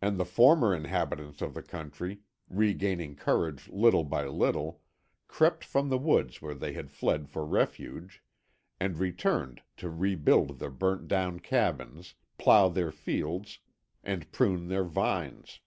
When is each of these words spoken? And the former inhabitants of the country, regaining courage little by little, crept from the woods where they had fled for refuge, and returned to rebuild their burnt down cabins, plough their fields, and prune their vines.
And 0.00 0.16
the 0.16 0.24
former 0.24 0.72
inhabitants 0.72 1.42
of 1.42 1.54
the 1.54 1.62
country, 1.64 2.20
regaining 2.48 3.16
courage 3.16 3.66
little 3.68 4.04
by 4.04 4.24
little, 4.28 4.80
crept 5.26 5.64
from 5.64 5.88
the 5.88 5.98
woods 5.98 6.40
where 6.40 6.54
they 6.54 6.72
had 6.74 6.88
fled 6.92 7.28
for 7.28 7.44
refuge, 7.44 8.22
and 8.78 8.96
returned 8.96 9.62
to 9.78 9.90
rebuild 9.90 10.60
their 10.60 10.70
burnt 10.70 11.08
down 11.08 11.40
cabins, 11.40 12.14
plough 12.38 12.68
their 12.68 12.92
fields, 12.92 13.58
and 14.04 14.30
prune 14.30 14.68
their 14.68 14.84
vines. 14.84 15.58